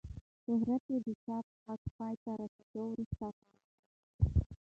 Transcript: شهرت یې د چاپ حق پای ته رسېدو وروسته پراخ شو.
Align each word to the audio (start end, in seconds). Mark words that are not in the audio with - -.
شهرت 0.43 0.83
یې 0.91 0.97
د 1.05 1.07
چاپ 1.23 1.45
حق 1.65 1.81
پای 1.97 2.15
ته 2.23 2.31
رسېدو 2.41 2.81
وروسته 2.91 3.25
پراخ 3.37 3.57
شو. 3.57 4.55